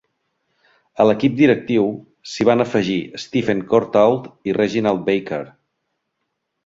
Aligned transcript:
A 1.03 1.05
l'equip 1.09 1.35
directiu, 1.41 1.91
s'hi 2.31 2.47
van 2.51 2.65
afegir 2.65 2.97
Stephen 3.25 3.61
Courtauld 3.75 4.29
i 4.51 4.57
Reginald 4.59 5.05
Baker. 5.11 5.43